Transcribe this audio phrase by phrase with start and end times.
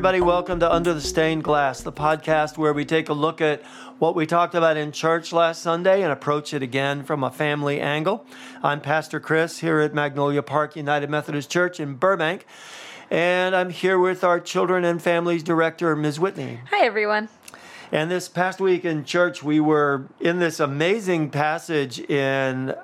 [0.00, 0.22] Everybody.
[0.22, 3.62] Welcome to Under the Stained Glass, the podcast where we take a look at
[3.98, 7.82] what we talked about in church last Sunday and approach it again from a family
[7.82, 8.24] angle.
[8.62, 12.46] I'm Pastor Chris here at Magnolia Park United Methodist Church in Burbank,
[13.10, 16.18] and I'm here with our Children and Families Director, Ms.
[16.18, 16.60] Whitney.
[16.70, 17.28] Hi, everyone.
[17.92, 22.74] And this past week in church, we were in this amazing passage in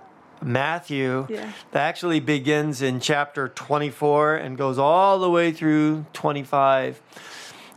[0.43, 1.53] Matthew Yeah.
[1.73, 7.01] that actually begins in chapter 24 and goes all the way through 25.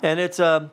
[0.03, 0.69] And it's a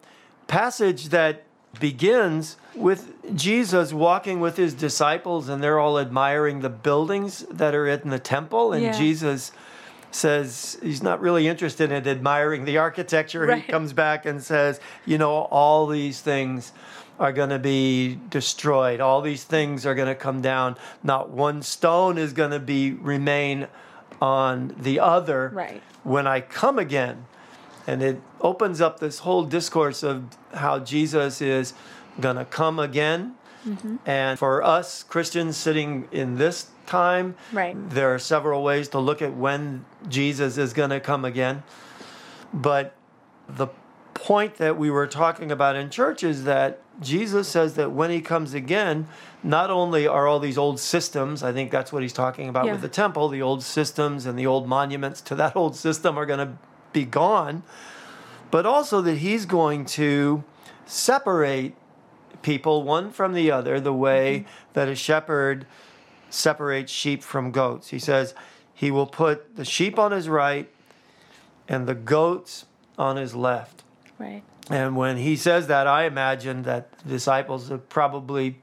[0.46, 1.42] passage that
[1.80, 7.86] begins with Jesus walking with his disciples, and they're all admiring the buildings that are
[7.86, 8.72] in the temple.
[8.72, 8.92] And Yeah.
[8.92, 9.52] Jesus
[10.10, 13.44] says he's not really interested in admiring the architecture.
[13.46, 13.62] Right.
[13.62, 16.72] He comes back and says, You know, all these things
[17.18, 19.00] are going to be destroyed.
[19.00, 20.76] All these things are going to come down.
[21.02, 23.68] Not one stone is going to be remain
[24.20, 25.82] on the other Right.
[26.02, 27.26] when I come again.
[27.86, 31.72] And it opens up this whole discourse of how Jesus is
[32.20, 33.34] going to come again.
[33.66, 33.96] Mm-hmm.
[34.06, 37.76] And for us Christians sitting in this time, Right.
[37.90, 41.62] there are several ways to look at when Jesus is going to come again.
[42.52, 42.94] But
[43.48, 43.68] the
[44.16, 48.20] point that we were talking about in church is that Jesus says that when he
[48.20, 49.06] comes again,
[49.42, 52.72] not only are all these old systems, I think that's what he's talking about Yeah.
[52.72, 56.26] with the temple, the old systems and the old monuments to that old system are
[56.26, 56.58] going to
[56.92, 57.62] be gone,
[58.50, 60.42] but also that he's going to
[60.86, 61.74] separate
[62.42, 64.48] people one from the other the way mm-hmm.
[64.72, 65.66] that a shepherd
[66.30, 67.88] separates sheep from goats.
[67.88, 68.34] He says
[68.72, 70.70] he will put the sheep on his right
[71.68, 72.66] and the goats
[72.98, 73.82] on his left.
[74.70, 78.60] And when he says that, I imagine that disciples probably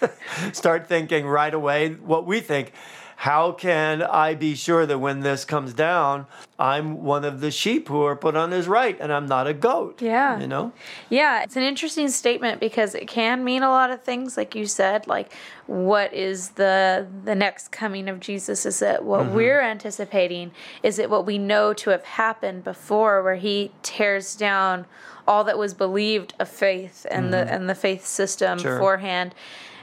[0.52, 2.72] start thinking right away what we think.
[3.20, 6.24] How can I be sure that when this comes down,
[6.58, 9.52] I'm one of the sheep who are put on his right and I'm not a
[9.52, 10.00] goat?
[10.00, 10.40] Yeah.
[10.40, 10.72] You know?
[11.10, 14.64] Yeah, it's an interesting statement because it can mean a lot of things, like you
[14.64, 15.06] said.
[15.06, 15.34] Like,
[15.66, 18.64] what is the the next coming of Jesus?
[18.64, 19.34] Is it what mm-hmm.
[19.34, 20.52] we're anticipating?
[20.82, 24.86] Is it what we know to have happened before, where He tears down
[25.28, 27.54] all that was believed of faith and the mm-hmm.
[27.54, 28.76] and the faith system Sure.
[28.78, 29.34] beforehand?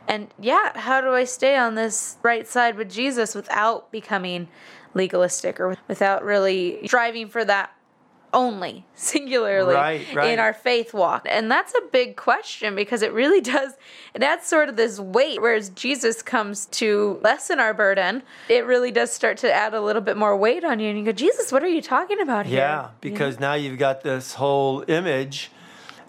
[0.07, 4.47] And yeah, how do I stay on this right side with Jesus without becoming
[4.93, 7.71] legalistic or without really striving for that
[8.33, 10.29] only singularly Right, right.
[10.31, 11.27] in our faith walk?
[11.29, 13.73] And that's a big question because it really does,
[14.13, 15.41] it adds sort of this weight.
[15.41, 20.01] Whereas Jesus comes to lessen our burden, it really does start to add a little
[20.01, 20.89] bit more weight on you.
[20.89, 22.59] And you go, Jesus, what are you talking about here?
[22.59, 25.51] Yeah, because now you've got this whole image,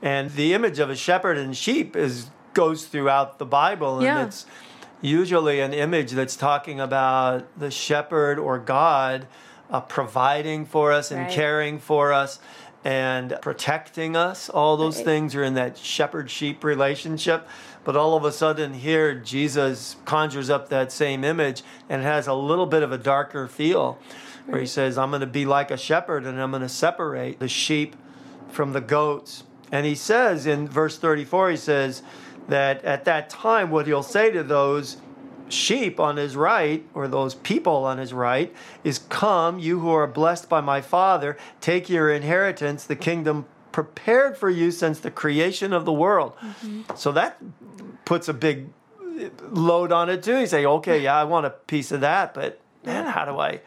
[0.03, 4.25] and the image of a shepherd and sheep is goes throughout the Bible, and Yeah.
[4.25, 4.47] it's
[5.01, 9.27] usually an image that's talking about the shepherd or God
[9.71, 11.31] uh, providing for us and Right.
[11.31, 12.41] caring for us
[12.85, 14.49] and protecting us.
[14.49, 15.05] All those Right.
[15.05, 17.47] things are in that shepherd sheep relationship.
[17.85, 22.27] But all of a sudden, here, Jesus conjures up that same image and it has
[22.27, 23.99] a little bit of a darker feel
[24.47, 27.39] where he says, I'm going to be like a shepherd and I'm going to separate
[27.39, 27.95] the sheep
[28.51, 29.43] from the goats.
[29.71, 32.03] And he says in verse 34, he says
[32.49, 34.97] that at that time, what he'll say to those
[35.49, 38.55] sheep on his right, or those people on his right,
[38.85, 44.37] is Come, you who are blessed by my Father, take your inheritance, the kingdom prepared
[44.37, 46.35] for you since the creation of the world.
[46.37, 46.83] Mm-hmm.
[46.97, 47.39] So that
[48.05, 48.69] puts a big
[49.43, 50.39] load on it too.
[50.39, 53.61] You say, okay, yeah, I want a piece of that, but man, how do I,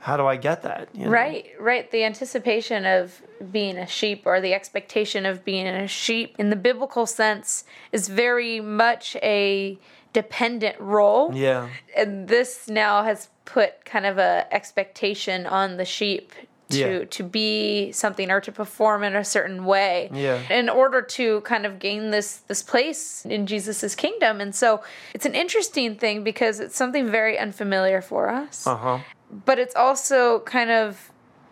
[0.00, 0.88] how do I get that?
[0.94, 1.10] You know?
[1.10, 1.90] Right, right.
[1.90, 3.22] The anticipation of
[3.52, 8.08] being a sheep or the expectation of being a sheep in the biblical sense is
[8.08, 9.78] very much a
[10.12, 11.32] dependent role.
[11.34, 11.68] Yeah.
[11.96, 16.32] And this now has put kind of a expectation on the sheep
[16.70, 17.04] to Yeah.
[17.04, 20.38] to be something or to perform in a certain way Yeah.
[20.50, 24.40] in order to kind of gain this this place in Jesus's kingdom.
[24.40, 24.80] And so
[25.12, 28.98] it's an interesting thing because it's something very unfamiliar for us Uh huh.
[29.30, 31.10] But it's also kind of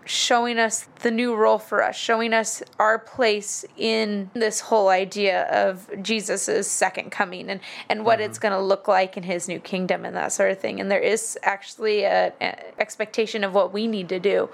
[0.08, 5.42] showing us the new role for us, showing us our place in this whole idea
[5.50, 8.48] of Jesus's second coming and and what it's mm-hmm.
[8.48, 10.80] going to look like in his new kingdom and that sort of thing.
[10.80, 14.48] And there is actually a, a expectation of what we need to do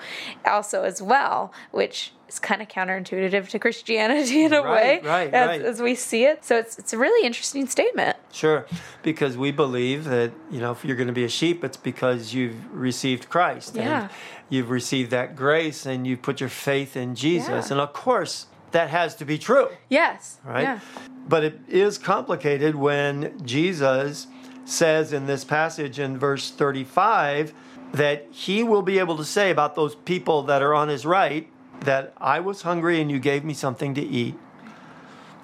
[0.44, 5.34] also as well, which is kind of counterintuitive to Christianity in a Right, way right,
[5.34, 5.62] as, right.
[5.62, 6.44] as we see it.
[6.44, 8.16] So it's it's a really interesting statement.
[8.32, 8.66] Sure,
[9.02, 12.34] because we believe that you know if you're going to be a sheep, it's because
[12.34, 14.02] you've received Christ Yeah.
[14.02, 14.10] and
[14.48, 17.72] you've received that grace and you put your faith in Jesus, Yeah.
[17.72, 20.38] and of course that has to be true, Yes.
[20.44, 20.62] right?
[20.62, 20.80] Yeah.
[21.28, 24.26] But it is complicated when Jesus
[24.64, 27.52] says in this passage in verse 35
[27.92, 31.48] that he will be able to say about those people that are on his right
[31.84, 34.34] that I was hungry and you gave me something to eat,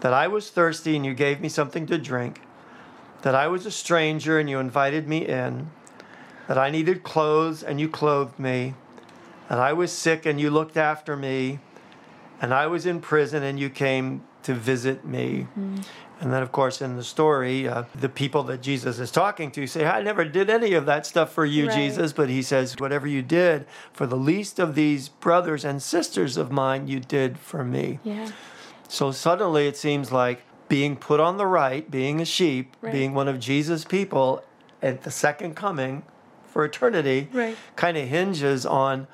[0.01, 2.41] that I was thirsty and you gave me something to drink,
[3.23, 5.71] that I was a stranger and you invited me in,
[6.49, 8.75] that I needed clothes and you clothed me,
[9.49, 11.61] that I was sick and you looked after me,
[12.41, 15.47] and I was in prison and you came to visit me.
[15.59, 15.85] Mm.
[16.21, 19.67] And then, of course, in the story, uh, the people that Jesus is talking to
[19.67, 21.75] say, I never did any of that stuff for you, right.
[21.75, 22.13] Jesus.
[22.13, 26.53] But he says, Whatever you did for the least of these brothers and sisters of
[26.53, 28.01] mine, you did for me.
[28.05, 28.31] Yeah.
[28.87, 32.93] So suddenly it seems like being put on the right, being a sheep, right.
[32.93, 34.45] being one of Jesus' people
[34.83, 36.03] at the second coming
[36.45, 37.57] for eternity, right.
[37.77, 39.07] kind of hinges on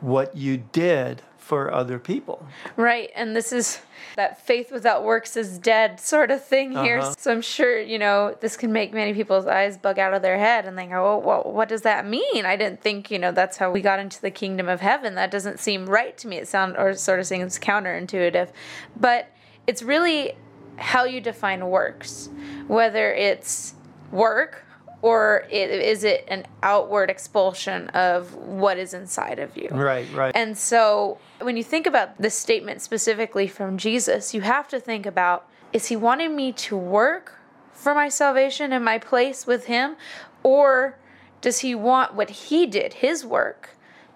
[0.00, 2.46] what you did for other people.
[2.76, 3.10] Right.
[3.16, 3.80] And this is
[4.14, 7.00] that faith without works is dead sort of thing here.
[7.00, 7.12] Uh-huh.
[7.18, 10.38] So I'm sure, you know, this can make many people's eyes bug out of their
[10.38, 12.46] head and they go, oh, well, what does that mean?
[12.46, 15.16] I didn't think, you know, that's how we got into the kingdom of heaven.
[15.16, 16.36] That doesn't seem right to me.
[16.36, 18.50] It sounds, or sort of seems counterintuitive.
[18.96, 19.32] But
[19.66, 20.34] it's really
[20.76, 22.30] how you define works,
[22.68, 23.74] whether it's
[24.12, 24.64] work
[25.02, 29.68] or is it an outward expulsion of what is inside of you?
[29.70, 30.32] Right, right.
[30.34, 35.06] And so when you think about this statement specifically from Jesus, you have to think
[35.06, 37.38] about is he wanting me to work
[37.72, 39.96] for my salvation and my place with him?
[40.42, 40.98] Or
[41.40, 43.70] does he want what he did, his work,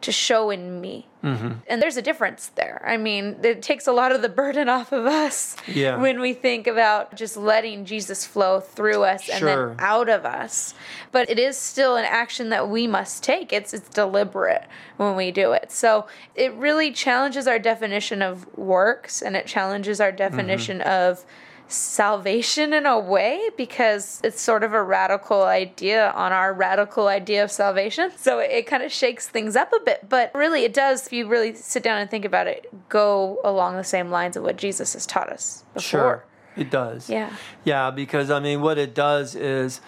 [0.05, 1.07] to show in me.
[1.23, 1.53] Mm-hmm.
[1.67, 2.83] And there's a difference there.
[2.85, 5.97] I mean, it takes a lot of the burden off of us yeah.
[5.97, 10.75] when we think about just letting Jesus flow through us and then out of us.
[11.11, 13.53] But it is still an action that we must take.
[13.53, 14.67] It's it's deliberate
[14.99, 15.73] when we do it.
[15.73, 20.89] So it really challenges our definition of works and it challenges our definition mm-hmm.
[20.89, 21.25] of
[21.69, 27.43] salvation in a way because it's sort of a radical idea on our radical idea
[27.43, 28.11] of salvation.
[28.17, 31.13] So it, it kind of shakes things up a bit, but really it does, if
[31.13, 34.57] you really sit down and think about it, go along the same lines of what
[34.57, 35.83] Jesus has taught us before.
[35.83, 36.25] Sure,
[36.57, 37.09] it does.
[37.09, 37.35] Yeah.
[37.65, 39.81] Yeah, because I mean, what it does is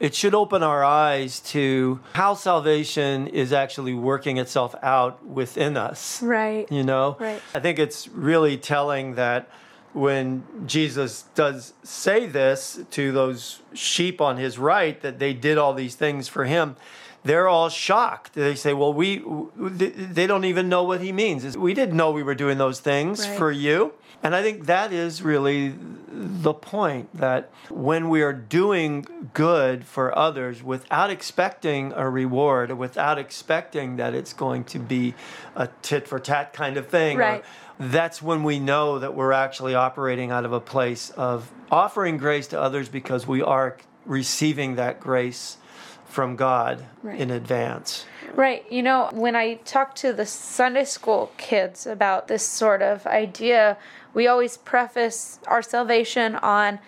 [0.00, 6.22] it should open our eyes to how salvation is actually working itself out within us.
[6.22, 6.70] Right.
[6.70, 7.16] You know?
[7.18, 7.42] Right.
[7.54, 9.48] I think it's really telling that
[9.92, 15.74] when Jesus does say this to those sheep on his right, that they did all
[15.74, 16.76] these things for him,
[17.24, 18.34] they're all shocked.
[18.34, 19.22] They say, Well, we,
[19.56, 21.56] they don't even know what he means.
[21.56, 23.36] We didn't know we were doing those things right.
[23.36, 23.92] for you.
[24.22, 25.74] And I think that is really
[26.10, 33.18] the point that when we are doing good for others without expecting a reward, without
[33.18, 35.14] expecting that it's going to be
[35.54, 37.40] a tit for tat kind of thing, right.
[37.40, 37.44] or,
[37.78, 42.48] that's when we know that we're actually operating out of a place of offering grace
[42.48, 45.58] to others because we are receiving that grace
[46.06, 47.20] from God right.
[47.20, 48.06] in advance.
[48.34, 48.70] Right.
[48.70, 53.76] You know, when I talk to the Sunday school kids about this sort of idea,
[54.14, 56.78] we always preface our salvation on,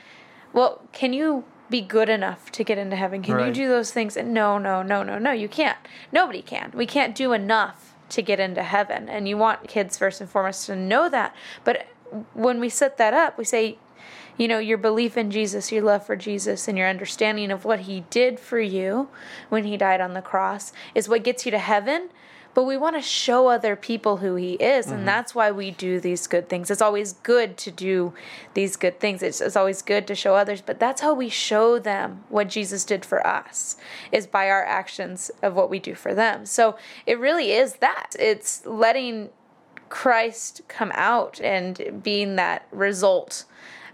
[0.53, 3.23] well, can you be good enough to get into heaven?
[3.23, 3.47] Can right.
[3.47, 4.17] you do those things?
[4.17, 5.79] And no, no, no, no, no, you can't.
[6.11, 6.73] Nobody can.
[6.75, 9.09] We can't do enough to get into heaven.
[9.09, 11.35] And you want kids, first and foremost, to know that.
[11.65, 11.87] But
[12.35, 13.79] when we set that up, we say,
[14.37, 17.81] you know, your belief in Jesus, your love for Jesus, and your understanding of what
[17.81, 19.09] he did for you
[19.49, 22.11] when he died on the cross is what gets you to heaven
[22.61, 25.07] but we want to show other people who he is and mm-hmm.
[25.07, 26.71] that's why we do these good things.
[26.71, 28.13] It's always good to do
[28.53, 29.23] these good things.
[29.23, 32.85] It's, it's always good to show others but that's how we show them what jesus
[32.85, 33.77] did for us
[34.13, 36.45] is by our actions of what we do for them.
[36.45, 36.77] So
[37.07, 38.15] it really is that.
[38.19, 39.31] It's letting
[39.89, 43.47] christ come out and being that result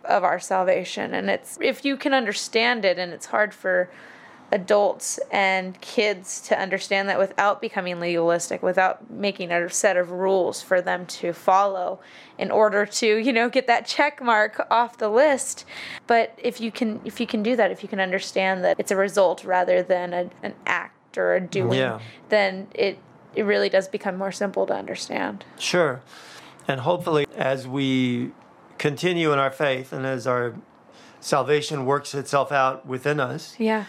[0.05, 3.89] of our salvation and it's if you can understand it and it's hard for
[4.53, 10.63] adults and kids to understand that without becoming legalistic, without making a set of rules
[10.63, 11.99] for them to follow
[12.39, 15.65] in order to, you know, get that check mark off the list.
[16.07, 18.91] But if you can if you can do that, if you can understand that it's
[18.91, 22.01] a result rather than a, an act or a doing, yeah.
[22.29, 22.99] then it
[23.35, 25.45] it really does become more simple to understand.
[25.59, 26.03] Sure.
[26.69, 28.33] And hopefully as we
[28.79, 30.55] continue in our faith and as our
[31.21, 33.57] salvation works itself out within us.
[33.59, 33.87] Yeah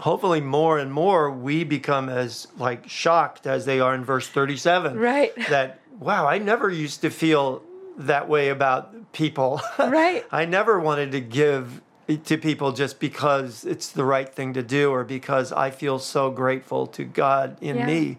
[0.00, 4.98] hopefully more and more we become as like shocked as they are in verse 37
[4.98, 5.32] right.
[5.48, 7.62] That wow i never used to feel
[7.98, 9.60] that way about people.
[9.78, 10.24] Right.
[10.30, 11.80] I never wanted to give
[12.24, 16.30] to people just because it's the right thing to do or because i feel so
[16.30, 17.86] grateful to god in yeah.
[17.86, 18.18] me.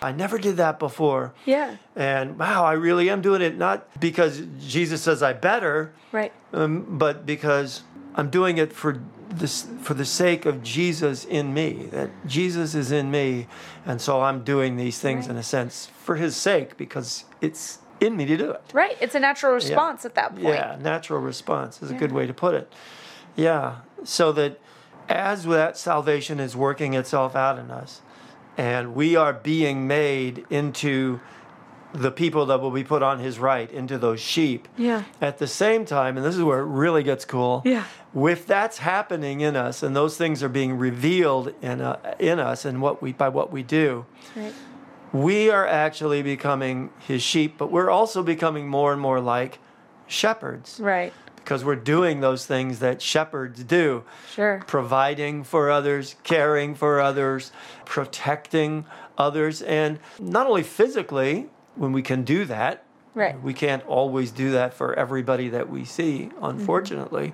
[0.00, 1.34] I never did that before.
[1.44, 1.76] Yeah.
[1.94, 6.32] And wow i really am doing it not because jesus says i better right.
[6.54, 7.82] um, but because
[8.16, 12.92] i'm doing it for this for the sake of Jesus in me, that Jesus is
[12.92, 13.48] in me,
[13.84, 15.32] and so I'm doing these things Right.
[15.32, 18.62] in a sense for His sake because it's in me to do it.
[18.72, 18.96] Right.
[19.00, 20.44] It's a natural response at that point.
[20.44, 22.72] Yeah, natural response is a good way to put it.
[23.34, 24.60] Yeah, so that
[25.08, 28.00] as that salvation is working itself out in us,
[28.56, 31.20] and we are being made into
[31.96, 34.68] the people that will be put on his right, into those sheep.
[34.76, 35.04] Yeah.
[35.20, 37.62] At the same time, and this is where it really gets cool.
[37.64, 37.84] Yeah.
[38.14, 42.64] If that's happening in us, and those things are being revealed in uh, in us,
[42.64, 44.52] and what we by what we do, Right.
[45.12, 49.58] we are actually becoming his sheep, but we're also becoming more and more like
[50.06, 51.12] shepherds Right.
[51.36, 54.62] because we're doing those things that shepherds do Sure.
[54.66, 57.52] providing for others, caring for others,
[57.84, 58.84] protecting
[59.18, 62.82] others, and not only physically, when we can do that,
[63.14, 63.40] Right.
[63.42, 66.44] we can't always do that for everybody that we see, mm-hmm.
[66.44, 67.32] unfortunately.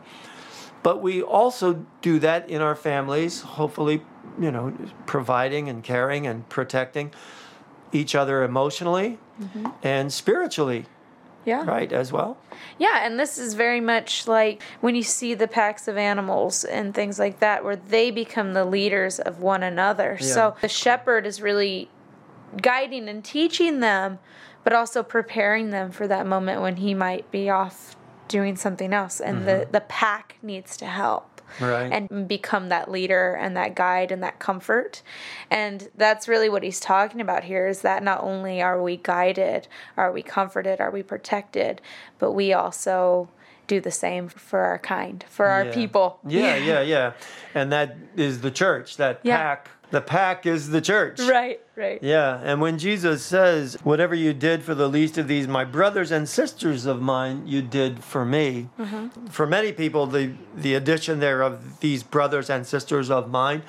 [0.82, 4.02] But we also do that in our families, hopefully,
[4.40, 4.72] you know,
[5.06, 7.12] providing and caring and protecting
[7.92, 9.66] each other emotionally mm-hmm.
[9.82, 10.87] and spiritually,
[11.44, 11.64] Yeah.
[11.64, 12.37] right, as well.
[12.78, 16.94] Yeah, and this is very much like when you see the packs of animals and
[16.94, 20.16] things like that, where they become the leaders of one another.
[20.20, 20.26] Yeah.
[20.26, 21.90] So the shepherd is really
[22.61, 24.18] guiding and teaching them,
[24.64, 27.97] but also preparing them for that moment when he might be off
[28.28, 29.73] doing something else, and the mm-hmm.
[29.73, 31.28] the pack needs to help.
[31.61, 31.92] Right.
[31.92, 35.02] And become that leader and that guide and that comfort.
[35.50, 39.68] And that's really what he's talking about here is that not only are we guided,
[39.99, 41.82] are we comforted, are we protected,
[42.18, 43.28] but we also
[43.66, 45.75] do the same for our kind, for our Yeah.
[45.75, 46.21] people.
[46.26, 47.12] Yeah, yeah, yeah.
[47.54, 48.97] And that is the church.
[48.97, 49.37] That Yeah.
[49.37, 49.68] pack.
[49.92, 51.20] The pack is the church.
[51.20, 52.02] Right, right.
[52.02, 56.11] Yeah, and when Jesus says, Whatever you did for the least of these, my brothers
[56.11, 58.70] and sisters of mine, you did for me.
[58.78, 59.26] Mm-hmm.
[59.26, 63.62] For many people, the, the addition there of these brothers and sisters of mine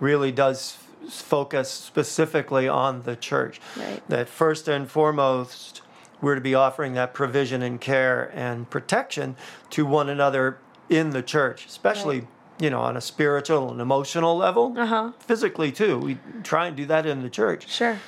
[0.00, 0.76] really does
[1.08, 3.58] focus specifically on the church.
[3.74, 4.06] Right.
[4.06, 5.80] That first and foremost,
[6.20, 9.34] we're to be offering that provision and care and protection
[9.70, 10.58] to one another
[10.90, 12.20] in the church, especially.
[12.20, 12.28] Right.
[12.60, 15.12] You know, on a spiritual and emotional level, Uh-huh.
[15.20, 15.98] physically too.
[15.98, 17.98] We try and do that in the church Sure.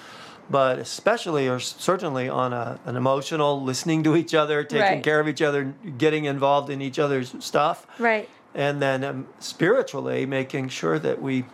[0.50, 5.02] but especially or certainly on a, an emotional listening to each other taking Right.
[5.02, 8.28] care of each other getting involved in each other's stuff Right.
[8.54, 11.44] and then um, spiritually making sure that we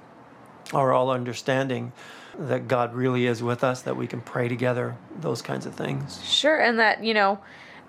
[0.74, 1.92] are all understanding
[2.38, 6.20] that god really is with us that we can pray together those kinds of things
[6.24, 7.38] Sure, and that, you know,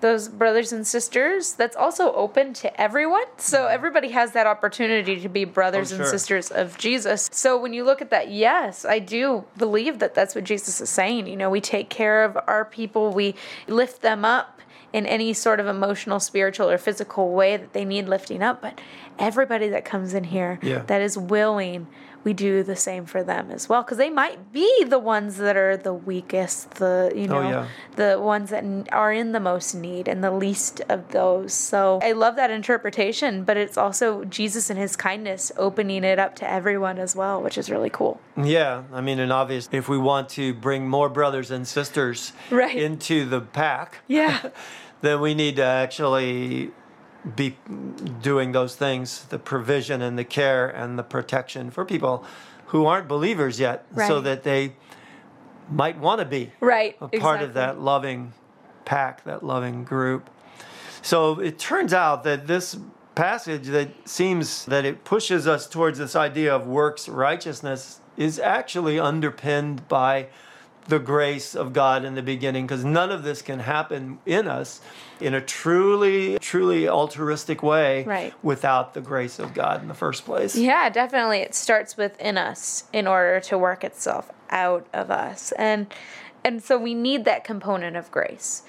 [0.02, 3.26] those brothers and sisters, that's also open to everyone.
[3.38, 3.74] So mm-hmm.
[3.74, 7.30] everybody has that opportunity to be brothers Oh, and sisters of Jesus.
[7.32, 10.90] So when you look at that, yes, I do believe that that's what Jesus is
[10.90, 11.28] saying.
[11.28, 13.36] You know, we take care of our people, we
[13.68, 18.08] lift them up in any sort of emotional, spiritual, or physical way that they need
[18.08, 18.62] lifting up.
[18.62, 18.80] But
[19.20, 20.80] everybody that comes in here Yeah.
[20.88, 21.88] that is willing,
[22.24, 23.82] we do the same for them as well.
[23.84, 27.50] Because they might be the ones that are the weakest, the, you oh, know, Oh,
[27.50, 27.68] yeah.
[27.96, 31.54] the ones that are in the most need and the least of those.
[31.54, 36.36] So I love that interpretation, but it's also Jesus and his kindness opening it up
[36.38, 38.20] to everyone as well, which is really cool.
[38.38, 42.76] yeah i mean and obviously if we want to bring more brothers and sisters Right.
[42.78, 44.50] into the pack Yeah.
[45.02, 46.72] then we need to actually
[47.36, 47.58] be
[48.22, 52.24] doing those things the provision and the care and the protection for people
[52.68, 54.74] who aren't believers yet so that they
[55.70, 56.96] might want to be right.
[57.02, 58.34] a part of that loving
[58.86, 60.30] pack that loving group
[61.02, 62.78] so it turns out that this
[63.16, 68.98] passage that seems that it pushes us towards this idea of works righteousness is actually
[69.00, 70.28] underpinned by
[70.90, 74.82] the grace of God in the beginning because none of this can happen in us
[75.22, 78.34] in a truly truly altruistic way Right.
[78.44, 80.56] without the grace of God in the first place.
[80.56, 81.40] Yeah, definitely.
[81.40, 85.52] It starts within us in order to work itself out of us.
[85.54, 85.88] And
[86.42, 88.64] and so we need that component of grace.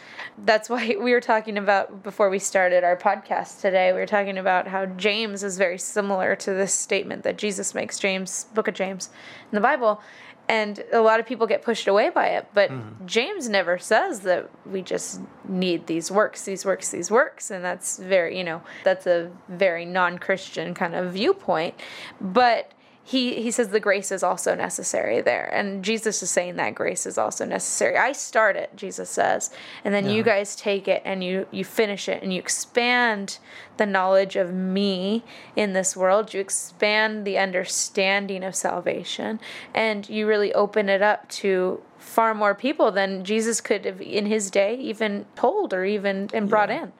[0.44, 3.92] That's why we were talking about before we started our podcast today.
[3.92, 7.98] We were talking about how James is very similar to this statement that Jesus makes,
[7.98, 9.08] James, book of James
[9.50, 10.02] in the Bible.
[10.50, 13.06] And a lot of people get pushed away by it, but mm-hmm.
[13.06, 17.52] James never says that we just need these works, these works, these works.
[17.52, 21.76] And that's very, you know, that's a very non Christian kind of viewpoint.
[22.20, 22.72] But
[23.10, 25.46] he, he says the grace is also necessary there.
[25.52, 27.96] And Jesus is saying that grace is also necessary.
[27.96, 29.50] I start it, Jesus says,
[29.84, 33.38] and then you guys take it and you, you finish it and you expand
[33.78, 35.24] the knowledge of me
[35.56, 36.32] in this world.
[36.32, 39.40] You expand the understanding of salvation
[39.74, 44.26] and you really open it up to far more people than Jesus could have in
[44.26, 46.82] his day even told or even and brought Yeah.
[46.84, 46.92] in.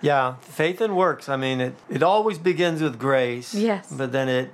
[0.00, 1.28] Yeah, faith and works.
[1.28, 3.54] I mean, it, it always begins with grace.
[3.54, 3.88] Yes.
[3.90, 4.50] But then it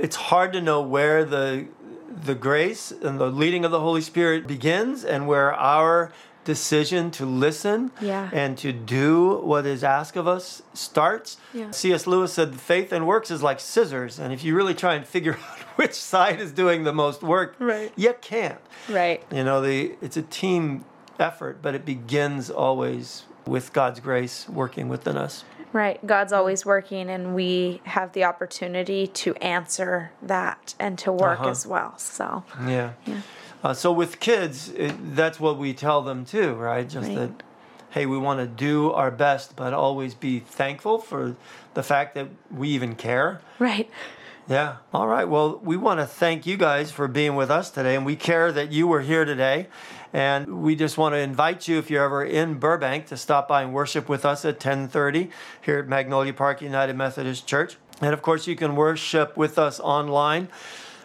[0.00, 1.66] it's hard to know where the
[2.24, 6.10] the grace and the leading of the Holy Spirit begins and where our
[6.44, 8.30] decision to listen Yeah.
[8.32, 11.36] and to do what is asked of us starts.
[11.52, 11.70] Yeah.
[11.70, 12.06] C.S.
[12.06, 15.34] Lewis said faith and works is like scissors, and if you really try and figure
[15.50, 17.92] out which side is doing the most work, Right.
[17.96, 18.58] you can't.
[18.88, 19.22] Right.
[19.30, 20.84] You know, the it's a team
[21.20, 25.44] effort, but it begins always with God's grace working within us.
[25.72, 26.04] Right.
[26.06, 31.50] God's always working, and we have the opportunity to answer that and to work Uh-huh.
[31.50, 31.98] as well.
[31.98, 32.92] So, Yeah.
[33.06, 33.20] Yeah.
[33.62, 36.88] Uh, so with kids, it, that's what we tell them too, right?
[36.88, 37.16] Just Right.
[37.18, 37.42] that,
[37.90, 41.34] hey, we want to do our best, but always be thankful for
[41.74, 43.40] the fact that we even care.
[43.58, 43.90] right.
[44.48, 44.76] Yeah.
[44.94, 45.28] All right.
[45.28, 48.50] Well, we want to thank you guys for being with us today, and we care
[48.50, 49.66] that you were here today.
[50.12, 53.62] And we just want to invite you, if you're ever in Burbank, to stop by
[53.62, 57.76] and worship with us at 10:30 here at Magnolia Park United Methodist Church.
[58.00, 60.48] And of course, you can worship with us online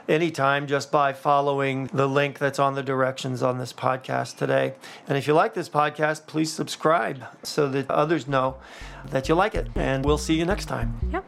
[0.08, 4.74] anytime just by following the link that's on the directions on this podcast today.
[5.08, 8.58] And if you like this podcast, please subscribe so that others know
[9.10, 9.70] that you like it.
[9.76, 11.00] And we'll see you next time.
[11.12, 11.26] Yep.